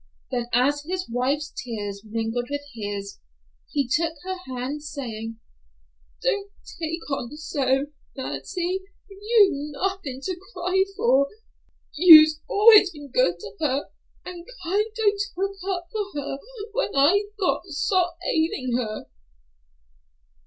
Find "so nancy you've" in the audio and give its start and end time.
7.37-9.73